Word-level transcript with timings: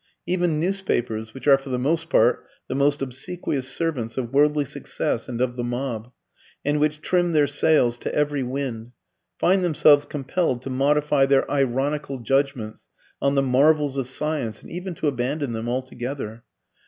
Even 0.25 0.59
newspapers, 0.59 1.31
which 1.35 1.47
are 1.47 1.59
for 1.59 1.69
the 1.69 1.77
most 1.77 2.09
part 2.09 2.47
the 2.67 2.73
most 2.73 3.03
obsequious 3.03 3.67
servants 3.67 4.17
of 4.17 4.33
worldly 4.33 4.65
success 4.65 5.29
and 5.29 5.39
of 5.39 5.55
the 5.55 5.63
mob, 5.63 6.11
and 6.65 6.79
which 6.79 7.01
trim 7.01 7.33
their 7.33 7.45
sails 7.45 7.99
to 7.99 8.11
every 8.11 8.41
wind, 8.41 8.93
find 9.37 9.63
themselves 9.63 10.05
compelled 10.05 10.63
to 10.63 10.71
modify 10.71 11.27
their 11.27 11.45
ironical 11.51 12.17
judgements 12.17 12.87
on 13.21 13.35
the 13.35 13.43
"marvels" 13.43 13.95
of 13.95 14.07
science 14.07 14.63
and 14.63 14.71
even 14.71 14.95
to 14.95 15.05
abandon 15.05 15.53
them 15.53 15.69
altogether. 15.69 16.43